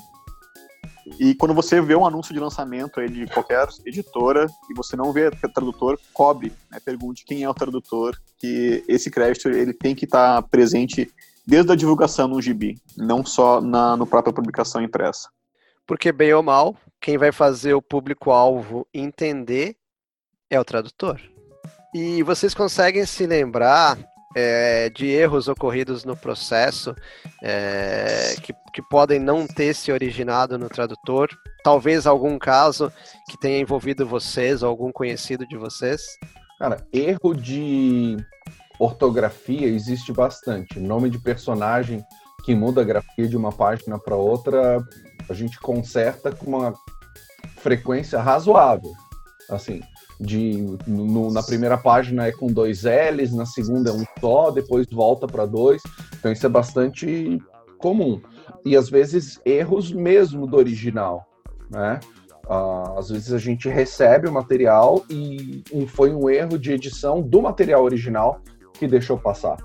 [1.19, 5.13] e quando você vê um anúncio de lançamento aí de qualquer editora e você não
[5.13, 6.79] vê tradutor, cobre, né?
[6.83, 11.11] pergunte quem é o tradutor, que esse crédito ele tem que estar tá presente
[11.45, 15.29] desde a divulgação no gibi, não só na no própria publicação impressa.
[15.85, 19.75] Porque bem ou mal, quem vai fazer o público-alvo entender
[20.49, 21.21] é o tradutor.
[21.93, 23.97] E vocês conseguem se lembrar
[24.35, 26.93] é, de erros ocorridos no processo
[27.41, 31.29] é, que, que podem não ter se originado no tradutor?
[31.63, 32.91] Talvez algum caso
[33.29, 36.01] que tenha envolvido vocês ou algum conhecido de vocês?
[36.59, 38.17] Cara, erro de
[38.79, 40.79] ortografia existe bastante.
[40.79, 42.03] Nome de personagem
[42.43, 44.83] que muda a grafia de uma página para outra,
[45.27, 46.73] a gente conserta com uma
[47.57, 48.91] frequência razoável.
[49.49, 49.81] Assim,
[50.19, 54.85] de no, na primeira página é com dois L's, na segunda é um só, depois
[54.91, 55.81] volta para dois.
[56.19, 57.39] Então isso é bastante
[57.77, 58.21] comum.
[58.63, 61.25] E às vezes erros mesmo do original,
[61.69, 61.99] né?
[62.47, 67.41] Uh, às vezes a gente recebe o material e foi um erro de edição do
[67.41, 68.39] material original
[68.77, 69.57] que deixou passar.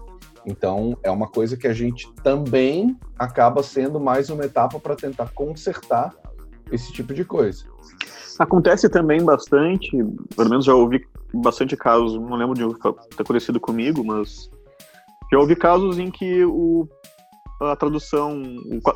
[0.46, 5.30] Então é uma coisa que a gente também acaba sendo mais uma etapa para tentar
[5.34, 6.14] consertar
[6.72, 7.64] esse tipo de coisa.
[8.38, 9.90] Acontece também bastante,
[10.34, 12.78] pelo menos já ouvi bastante casos, não lembro de
[13.14, 14.50] ter acontecido comigo, mas
[15.30, 16.88] já ouvi casos em que o,
[17.60, 18.42] a tradução,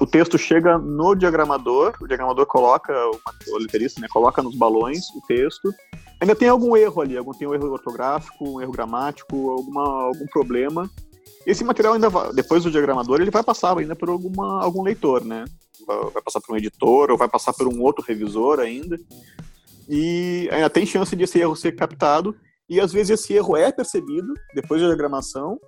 [0.01, 3.21] o, texto chega no diagramador, o diagramador coloca, o,
[3.55, 5.73] o literista, né, coloca nos balões o texto,
[6.21, 10.27] ainda tem algum erro ali, algum tem um erro ortográfico, um erro gramático, alguma, algum
[10.27, 10.91] problema.
[11.47, 15.25] Esse material ainda vai, depois do diagramador, ele vai passar ainda por alguma, algum leitor,
[15.25, 15.45] né?
[15.87, 18.99] vai passar por um editor ou vai passar por um outro revisor ainda.
[19.89, 22.35] E ainda tem chance de esse erro ser captado.
[22.69, 25.61] E às vezes esse erro é percebido depois da diagramação.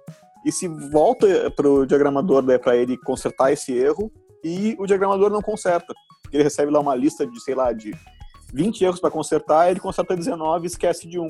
[0.46, 4.12] E se volta para o diagramador né, para ele consertar esse erro,
[4.44, 5.92] e o diagramador não conserta.
[6.32, 7.92] Ele recebe lá uma lista de, sei lá, de
[8.54, 11.26] 20 erros para consertar, ele conserta 19 e esquece de um.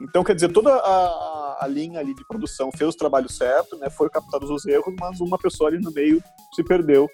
[0.00, 3.90] Então, quer dizer, toda a, a, linha ali de produção fez o trabalho certo, né,
[3.90, 6.22] foram captados os erros, mas uma pessoa ali no meio
[6.54, 7.08] se perdeu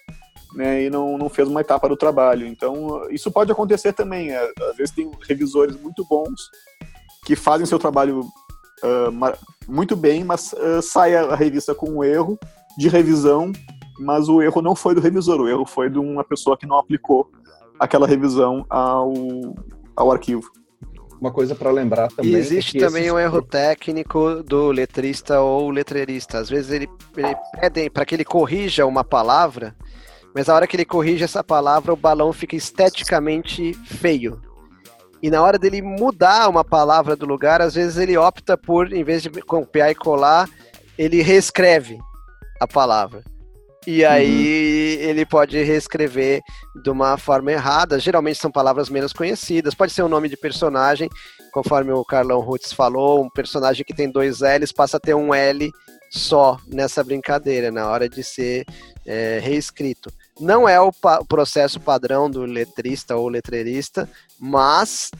[0.55, 2.47] né, e não, não fez uma etapa do trabalho.
[2.47, 4.31] Então, isso pode acontecer também.
[4.31, 6.51] É, às vezes tem revisores muito bons
[7.25, 8.25] que fazem seu trabalho
[8.83, 9.39] uh,
[9.69, 12.39] muito bem, mas uh, sai a revista com um erro
[12.77, 13.53] de revisão,
[13.99, 16.79] mas o erro não foi do revisor, o erro foi de uma pessoa que não
[16.79, 17.31] aplicou
[17.79, 19.13] aquela revisão ao,
[19.97, 20.51] ao arquivo.
[21.21, 22.33] Uma coisa para lembrar também.
[22.33, 23.15] E existe é também esses...
[23.15, 26.39] um erro técnico do letrista ou letreirista.
[26.39, 29.77] Às vezes ele, ele pede para que ele corrija uma palavra
[30.35, 34.41] mas a hora que ele corrige essa palavra, o balão fica esteticamente feio.
[35.23, 39.05] E na hora dele mudar uma palavra do lugar, às vezes ele opta por, em
[39.05, 40.49] vez de copiar e colar,
[40.97, 41.99] ele reescreve
[42.61, 43.23] a palavra.
[43.87, 45.09] E aí uhum.
[45.09, 46.43] ele pode reescrever
[46.83, 47.99] de uma forma errada.
[47.99, 49.75] Geralmente são palavras menos conhecidas.
[49.75, 51.09] Pode ser um nome de personagem,
[51.53, 55.35] conforme o Carlão Rutz falou, um personagem que tem dois L's passa a ter um
[55.35, 55.71] L
[56.11, 58.67] só nessa brincadeira, na hora de ser
[59.07, 60.11] é, reescrito.
[60.41, 65.11] Não é o, pa processo padrão do letrista ou letreirista, mas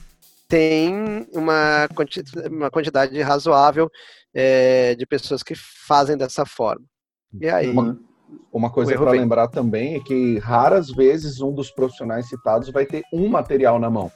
[0.47, 3.89] tem uma, quanti uma quantidade razoável
[4.33, 6.85] é, de pessoas que fazem dessa forma.
[7.39, 7.69] E aí?
[7.69, 7.97] Uma,
[8.51, 13.03] uma coisa para lembrar também é que raras vezes um dos profissionais citados vai ter
[13.13, 14.11] um material na mão.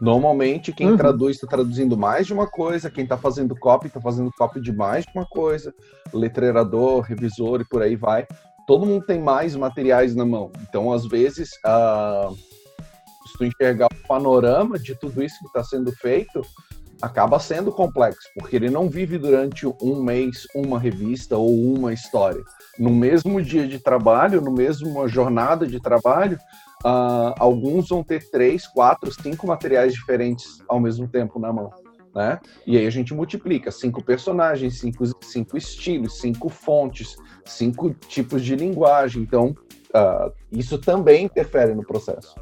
[0.00, 0.96] Normalmente, quem uhum.
[0.96, 4.72] traduz está traduzindo mais de uma coisa, quem está fazendo copy está fazendo copy de
[4.72, 5.72] mais de uma coisa,
[6.12, 8.26] letreirador, revisor e por aí vai.
[8.66, 10.50] Todo mundo tem mais materiais na mão.
[10.68, 15.92] Então, às vezes, uh, se tu enxergar o panorama de tudo isso que está sendo
[15.92, 16.42] feito,
[17.00, 22.40] acaba sendo complexo, porque ele não vive durante um mês uma revista ou uma história.
[22.78, 26.38] No mesmo dia de trabalho, no mesmo jornada de trabalho,
[26.84, 31.81] uh, alguns vão ter três, quatro, cinco materiais diferentes ao mesmo tempo na mão.
[32.14, 32.38] Né?
[32.66, 38.54] E aí a gente multiplica cinco personagens, cinco, cinco estilos, cinco fontes, cinco tipos de
[38.54, 39.22] linguagem.
[39.22, 39.56] Então,
[39.94, 42.34] uh, isso também interfere no processo.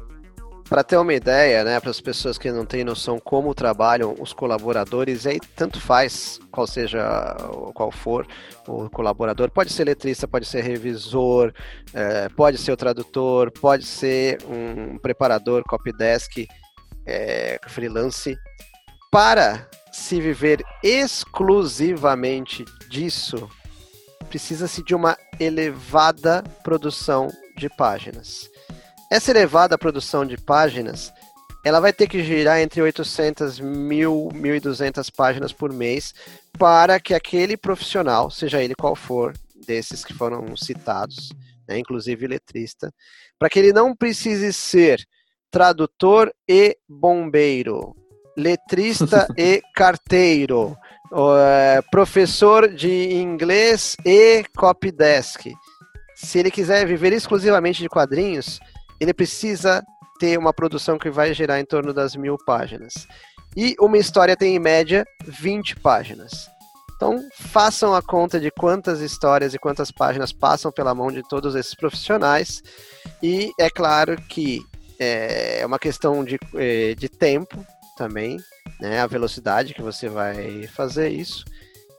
[0.71, 4.31] Para ter uma ideia, né, para as pessoas que não têm noção como trabalham os
[4.31, 7.35] colaboradores, aí tanto faz qual seja
[7.73, 8.25] qual for
[8.65, 11.51] o colaborador, pode ser letrista, pode ser revisor,
[11.93, 16.47] é, pode ser o tradutor, pode ser um preparador, copydesk,
[17.05, 18.37] é, freelance.
[19.11, 23.49] Para se viver exclusivamente disso,
[24.29, 28.49] precisa-se de uma elevada produção de páginas.
[29.11, 31.11] Essa elevada produção de páginas,
[31.65, 36.13] ela vai ter que girar entre 800 mil, 1.200 páginas por mês
[36.57, 39.33] para que aquele profissional, seja ele qual for,
[39.67, 41.33] desses que foram citados,
[41.67, 42.93] né, inclusive letrista,
[43.37, 45.05] para que ele não precise ser
[45.51, 47.93] tradutor e bombeiro,
[48.37, 50.77] letrista e carteiro,
[51.37, 55.51] é, professor de inglês e copydesk.
[56.15, 58.59] Se ele quiser viver exclusivamente de quadrinhos,
[58.99, 59.83] ele precisa
[60.19, 62.93] ter uma produção que vai gerar em torno das mil páginas.
[63.57, 66.49] E uma história tem, em média, 20 páginas.
[66.95, 71.55] Então, façam a conta de quantas histórias e quantas páginas passam pela mão de todos
[71.55, 72.61] esses profissionais.
[73.21, 74.61] E é claro que
[74.99, 77.65] é uma questão de, é, de tempo
[77.95, 78.37] também,
[78.79, 78.99] né?
[78.99, 81.45] A velocidade que você vai fazer isso.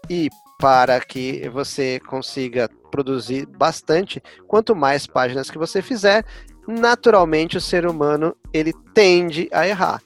[0.09, 0.29] E
[0.59, 6.25] para que você consiga produzir bastante, quanto mais páginas que você fizer,
[6.69, 10.03] naturalmente o ser humano ele tende a errar.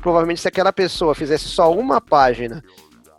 [0.00, 2.62] Provavelmente se aquela pessoa fizesse só uma página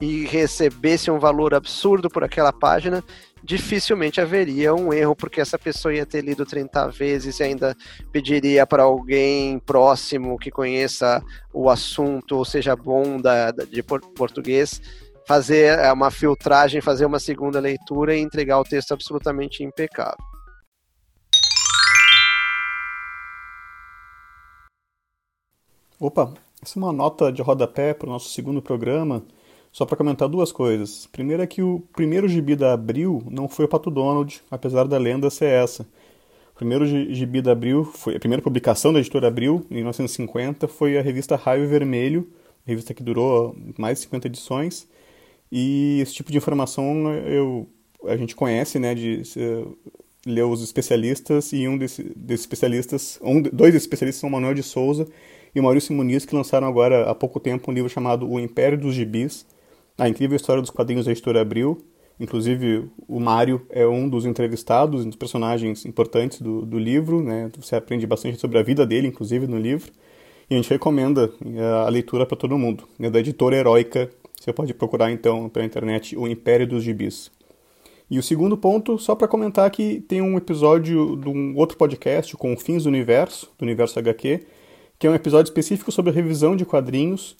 [0.01, 3.03] e recebesse um valor absurdo por aquela página,
[3.43, 7.77] dificilmente haveria um erro, porque essa pessoa ia ter lido 30 vezes e ainda
[8.11, 11.23] pediria para alguém próximo que conheça
[11.53, 14.81] o assunto, ou seja, bom da, de português,
[15.27, 20.17] fazer uma filtragem, fazer uma segunda leitura e entregar o texto absolutamente impecável.
[25.99, 26.33] Opa,
[26.63, 29.23] essa é uma nota de rodapé para o nosso segundo programa,
[29.71, 31.07] só para comentar duas coisas.
[31.07, 34.97] Primeiro é que o primeiro gibi da Abril não foi o Pato Donald, apesar da
[34.97, 35.87] lenda ser essa.
[36.53, 40.97] O primeiro gibi da Abril, foi, a primeira publicação da editora Abril, em 1950, foi
[40.97, 42.29] a revista Raio Vermelho,
[42.65, 44.87] revista que durou mais de 50 edições.
[45.51, 47.67] E esse tipo de informação eu,
[48.05, 49.23] a gente conhece, né, de
[50.25, 55.07] ler os especialistas, e um desses, desses especialistas, um, dois especialistas são Manuel de Souza
[55.55, 58.93] e Maurício Muniz, que lançaram agora há pouco tempo um livro chamado O Império dos
[58.93, 59.45] Gibis,
[60.01, 61.77] a incrível história dos quadrinhos da editora Abril.
[62.19, 67.51] Inclusive, o Mário é um dos entrevistados, um dos personagens importantes do, do livro, né?
[67.55, 69.91] Você aprende bastante sobre a vida dele, inclusive, no livro.
[70.49, 72.83] E a gente recomenda eh, a leitura para todo mundo.
[72.99, 74.09] É da editora Heróica.
[74.39, 77.29] Você pode procurar, então, pela internet O Império dos Gibis.
[78.09, 82.35] E o segundo ponto, só para comentar que tem um episódio de um outro podcast
[82.35, 84.47] com Fins do Universo, do Universo HQ,
[84.97, 87.37] que é um episódio específico sobre revisão de quadrinhos.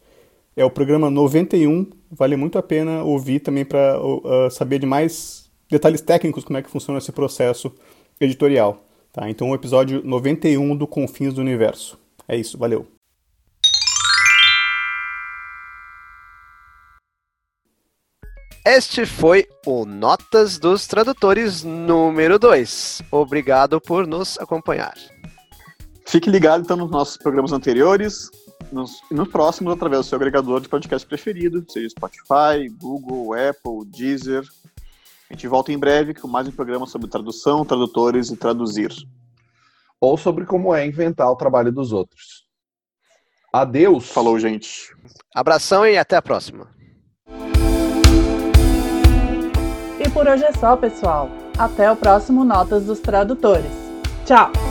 [0.56, 5.50] É o programa 91, vale muito a pena ouvir também para uh, saber de mais
[5.70, 7.74] detalhes técnicos como é que funciona esse processo
[8.20, 8.84] editorial.
[9.14, 9.30] Tá?
[9.30, 11.98] Então, o episódio 91 do Confins do Universo.
[12.28, 12.86] É isso, valeu.
[18.66, 23.04] Este foi o Notas dos Tradutores número 2.
[23.10, 24.96] Obrigado por nos acompanhar.
[26.06, 28.30] Fique ligado então nos nossos programas anteriores
[28.72, 34.44] nos, nos próximos através do seu agregador de podcast preferido, seja Spotify, Google, Apple, Deezer.
[35.30, 38.92] A gente volta em breve com mais um programa sobre tradução, tradutores e traduzir.
[40.00, 42.46] Ou sobre como é inventar o trabalho dos outros.
[43.54, 44.10] Adeus.
[44.10, 44.94] Falou, gente.
[45.36, 46.68] Abração e até a próxima.
[50.00, 51.30] E por hoje é só, pessoal.
[51.58, 53.72] Até o próximo Notas dos Tradutores.
[54.26, 54.71] Tchau!